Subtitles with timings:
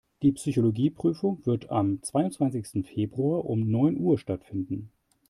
[0.23, 4.89] Die Psychologie-Prüfung wird am zweiundzwanzigsten Februar um neun Uhr stattfinden.